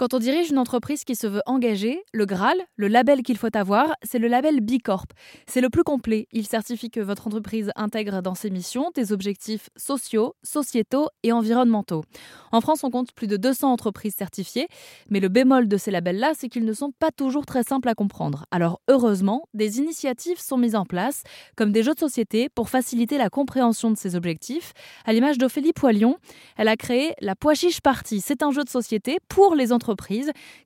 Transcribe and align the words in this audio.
Quand 0.00 0.14
on 0.14 0.18
dirige 0.18 0.48
une 0.48 0.56
entreprise 0.56 1.04
qui 1.04 1.14
se 1.14 1.26
veut 1.26 1.42
engagée, 1.44 2.02
le 2.14 2.24
Graal, 2.24 2.56
le 2.76 2.88
label 2.88 3.22
qu'il 3.22 3.36
faut 3.36 3.54
avoir, 3.54 3.92
c'est 4.02 4.18
le 4.18 4.28
label 4.28 4.62
B 4.62 4.80
Corp. 4.82 5.12
C'est 5.46 5.60
le 5.60 5.68
plus 5.68 5.82
complet. 5.82 6.26
Il 6.32 6.46
certifie 6.46 6.88
que 6.88 7.00
votre 7.00 7.26
entreprise 7.26 7.70
intègre 7.76 8.22
dans 8.22 8.34
ses 8.34 8.48
missions 8.48 8.92
des 8.94 9.12
objectifs 9.12 9.68
sociaux, 9.76 10.36
sociétaux 10.42 11.08
et 11.22 11.32
environnementaux. 11.32 12.02
En 12.50 12.62
France, 12.62 12.82
on 12.82 12.90
compte 12.90 13.12
plus 13.12 13.26
de 13.26 13.36
200 13.36 13.70
entreprises 13.70 14.14
certifiées, 14.14 14.68
mais 15.10 15.20
le 15.20 15.28
bémol 15.28 15.68
de 15.68 15.76
ces 15.76 15.90
labels-là, 15.90 16.32
c'est 16.34 16.48
qu'ils 16.48 16.64
ne 16.64 16.72
sont 16.72 16.92
pas 16.98 17.10
toujours 17.10 17.44
très 17.44 17.62
simples 17.62 17.90
à 17.90 17.94
comprendre. 17.94 18.46
Alors 18.50 18.80
heureusement, 18.88 19.48
des 19.52 19.80
initiatives 19.80 20.40
sont 20.40 20.56
mises 20.56 20.76
en 20.76 20.86
place, 20.86 21.24
comme 21.56 21.72
des 21.72 21.82
jeux 21.82 21.92
de 21.92 22.00
société 22.00 22.48
pour 22.48 22.70
faciliter 22.70 23.18
la 23.18 23.28
compréhension 23.28 23.90
de 23.90 23.98
ces 23.98 24.16
objectifs. 24.16 24.72
À 25.04 25.12
l'image 25.12 25.36
d'Ophélie 25.36 25.74
Poilion, 25.74 26.16
elle 26.56 26.68
a 26.68 26.76
créé 26.76 27.12
la 27.20 27.36
Poichiche 27.36 27.82
Party. 27.82 28.22
C'est 28.22 28.42
un 28.42 28.50
jeu 28.50 28.64
de 28.64 28.70
société 28.70 29.18
pour 29.28 29.54
les 29.54 29.74
entreprises 29.74 29.89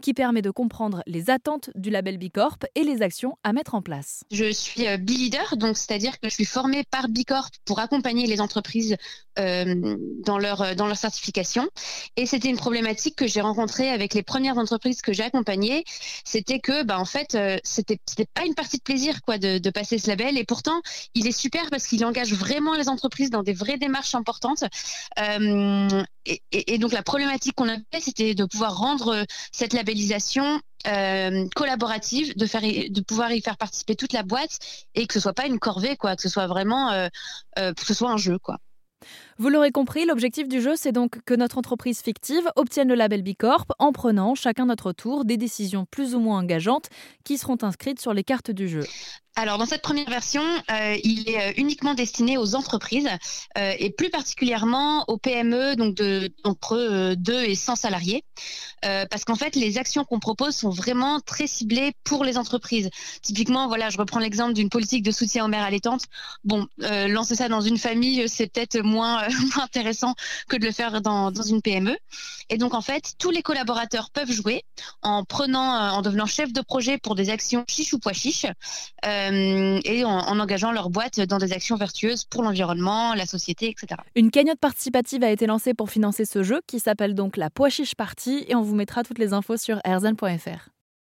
qui 0.00 0.14
permet 0.14 0.42
de 0.42 0.50
comprendre 0.50 1.02
les 1.06 1.30
attentes 1.30 1.70
du 1.74 1.90
label 1.90 2.18
Bicorp 2.18 2.58
et 2.74 2.84
les 2.84 3.02
actions 3.02 3.36
à 3.44 3.52
mettre 3.52 3.74
en 3.74 3.82
place. 3.82 4.24
Je 4.30 4.50
suis 4.52 4.86
euh, 4.86 4.96
B-Leader, 4.96 5.56
donc 5.56 5.76
c'est-à-dire 5.76 6.18
que 6.20 6.28
je 6.28 6.34
suis 6.34 6.44
formée 6.44 6.84
par 6.90 7.08
Bicorp 7.08 7.50
pour 7.64 7.80
accompagner 7.80 8.26
les 8.26 8.40
entreprises 8.40 8.96
euh, 9.38 9.96
dans, 10.24 10.38
leur, 10.38 10.62
euh, 10.62 10.74
dans 10.74 10.86
leur 10.86 10.96
certification. 10.96 11.68
Et 12.16 12.26
c'était 12.26 12.48
une 12.48 12.56
problématique 12.56 13.16
que 13.16 13.26
j'ai 13.26 13.40
rencontrée 13.40 13.88
avec 13.88 14.14
les 14.14 14.22
premières 14.22 14.58
entreprises 14.58 15.02
que 15.02 15.12
j'ai 15.12 15.22
accompagnées. 15.22 15.84
C'était 16.24 16.60
que, 16.60 16.84
bah, 16.84 16.98
en 16.98 17.04
fait, 17.04 17.36
c'était, 17.64 17.98
pas 18.34 18.44
une 18.44 18.54
partie 18.54 18.78
de 18.78 18.82
plaisir 18.82 19.22
quoi, 19.22 19.38
de, 19.38 19.70
passer 19.70 19.98
ce 19.98 20.08
label. 20.08 20.36
Et 20.38 20.44
pourtant, 20.44 20.80
il 21.14 21.26
est 21.26 21.32
super 21.32 21.70
parce 21.70 21.86
qu'il 21.86 22.04
engage 22.04 22.32
vraiment 22.34 22.74
les 22.74 22.88
entreprises 22.88 23.30
dans 23.30 23.42
des 23.42 23.52
vraies 23.52 23.78
démarches 23.78 24.14
importantes. 24.14 24.64
et, 25.18 26.78
donc, 26.78 26.92
la 26.92 27.02
problématique 27.02 27.54
qu'on 27.54 27.68
avait, 27.68 27.82
c'était 28.00 28.34
de 28.34 28.44
pouvoir 28.44 28.76
rendre 28.76 29.11
euh, 29.12 29.24
cette 29.52 29.72
labellisation 29.72 30.60
euh, 30.86 31.46
collaborative, 31.54 32.36
de, 32.36 32.46
faire, 32.46 32.62
de 32.62 33.00
pouvoir 33.00 33.32
y 33.32 33.40
faire 33.40 33.56
participer 33.56 33.94
toute 33.94 34.12
la 34.12 34.22
boîte 34.22 34.58
et 34.94 35.06
que 35.06 35.14
ce 35.14 35.20
soit 35.20 35.32
pas 35.32 35.46
une 35.46 35.58
corvée, 35.58 35.96
quoi, 35.96 36.16
que 36.16 36.22
ce 36.22 36.28
soit 36.28 36.46
vraiment, 36.46 36.90
euh, 36.90 37.08
que 37.56 37.84
ce 37.84 37.94
soit 37.94 38.10
un 38.10 38.16
jeu, 38.16 38.38
quoi. 38.38 38.58
Vous 39.38 39.48
l'aurez 39.48 39.72
compris, 39.72 40.04
l'objectif 40.04 40.48
du 40.48 40.60
jeu, 40.60 40.74
c'est 40.76 40.92
donc 40.92 41.18
que 41.24 41.34
notre 41.34 41.58
entreprise 41.58 42.00
fictive 42.00 42.48
obtienne 42.56 42.88
le 42.88 42.94
label 42.94 43.22
Bicorp 43.22 43.66
en 43.78 43.90
prenant 43.92 44.34
chacun 44.34 44.66
notre 44.66 44.92
tour 44.92 45.24
des 45.24 45.36
décisions 45.36 45.86
plus 45.90 46.14
ou 46.14 46.20
moins 46.20 46.38
engageantes 46.38 46.88
qui 47.24 47.38
seront 47.38 47.58
inscrites 47.62 48.00
sur 48.00 48.14
les 48.14 48.22
cartes 48.22 48.50
du 48.50 48.68
jeu. 48.68 48.84
Alors 49.34 49.56
dans 49.56 49.64
cette 49.64 49.80
première 49.80 50.10
version, 50.10 50.42
euh, 50.70 50.96
il 51.04 51.26
est 51.26 51.40
euh, 51.40 51.52
uniquement 51.56 51.94
destiné 51.94 52.36
aux 52.36 52.54
entreprises 52.54 53.08
euh, 53.56 53.72
et 53.78 53.88
plus 53.88 54.10
particulièrement 54.10 55.06
aux 55.08 55.16
PME, 55.16 55.74
donc 55.74 55.94
de 55.94 56.30
entre 56.44 57.14
2 57.14 57.42
et 57.44 57.54
100 57.54 57.76
salariés, 57.76 58.24
parce 58.82 59.24
qu'en 59.24 59.36
fait 59.36 59.54
les 59.54 59.78
actions 59.78 60.04
qu'on 60.04 60.18
propose 60.18 60.56
sont 60.56 60.70
vraiment 60.70 61.20
très 61.20 61.46
ciblées 61.46 61.92
pour 62.04 62.24
les 62.24 62.36
entreprises. 62.36 62.90
Typiquement, 63.22 63.68
voilà, 63.68 63.90
je 63.90 63.96
reprends 63.96 64.18
l'exemple 64.18 64.54
d'une 64.54 64.68
politique 64.68 65.04
de 65.04 65.12
soutien 65.12 65.44
aux 65.44 65.48
mères 65.48 65.64
allaitantes. 65.64 66.02
Bon, 66.42 66.66
lancer 66.78 67.36
ça 67.36 67.48
dans 67.48 67.60
une 67.60 67.78
famille, 67.78 68.28
c'est 68.28 68.48
peut-être 68.48 68.80
moins, 68.82 69.24
intéressant 69.62 70.14
que 70.48 70.56
de 70.56 70.66
le 70.66 70.72
faire 70.72 71.00
dans, 71.00 71.30
dans 71.30 71.42
une 71.42 71.62
PME. 71.62 71.96
Et 72.50 72.58
donc 72.58 72.74
en 72.74 72.82
fait, 72.82 73.14
tous 73.18 73.30
les 73.30 73.42
collaborateurs 73.42 74.10
peuvent 74.10 74.32
jouer 74.32 74.64
en 75.02 75.24
prenant, 75.24 75.92
en 75.92 76.02
devenant 76.02 76.26
chef 76.26 76.52
de 76.52 76.60
projet 76.60 76.98
pour 76.98 77.14
des 77.14 77.30
actions 77.30 77.64
chiche 77.68 77.92
ou 77.92 78.00
pois 78.00 78.12
chiche. 78.12 78.46
Euh, 79.04 79.21
et 79.30 80.04
en, 80.04 80.40
engageant 80.40 80.72
leur 80.72 80.90
boîte 80.90 81.20
dans 81.20 81.38
des 81.38 81.52
actions 81.52 81.76
vertueuses 81.76 82.24
pour 82.24 82.42
l'environnement, 82.42 83.14
la 83.14 83.26
société, 83.26 83.68
etc. 83.68 84.00
Une 84.14 84.30
cagnotte 84.30 84.58
participative 84.58 85.22
a 85.22 85.30
été 85.30 85.46
lancée 85.46 85.74
pour 85.74 85.90
financer 85.90 86.24
ce 86.24 86.42
jeu 86.42 86.60
qui 86.66 86.80
s'appelle 86.80 87.14
donc 87.14 87.36
la 87.36 87.50
Pois 87.50 87.68
Chiche 87.68 87.94
Party 87.94 88.44
et 88.48 88.54
on 88.54 88.62
vous 88.62 88.74
mettra 88.74 89.02
toutes 89.02 89.18
les 89.18 89.32
infos 89.32 89.56
sur 89.56 89.80
erzen.fr. 89.84 90.70